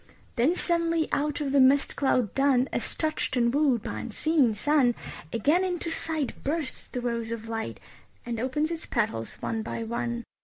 Then 0.35 0.55
suddenly 0.55 1.07
out 1.11 1.41
of 1.41 1.51
the 1.51 1.59
mist 1.59 1.95
cloud 1.95 2.33
dun, 2.33 2.67
As 2.73 2.95
touched 2.95 3.37
and 3.37 3.53
wooed 3.53 3.83
by 3.83 3.99
unseen 3.99 4.55
sun, 4.55 4.95
Again 5.31 5.63
into 5.63 5.91
sight 5.91 6.43
bursts 6.43 6.85
the 6.87 7.01
rose 7.01 7.29
of 7.29 7.47
light 7.47 7.79
And 8.25 8.39
opens 8.39 8.71
its 8.71 8.87
petals 8.87 9.35
one 9.41 9.61
by 9.61 9.83
one. 9.83 10.23